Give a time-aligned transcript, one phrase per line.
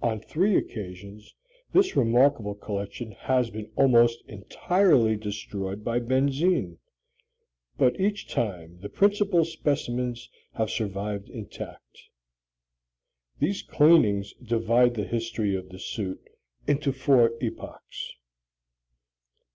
[0.00, 1.34] On three occasions
[1.74, 6.78] this remarkable collection has been almost entirely destroyed by benzine,
[7.76, 12.04] but each time the principal specimens have survived intact.
[13.40, 16.30] These cleanings divide the history of the suit
[16.66, 18.14] into four epochs.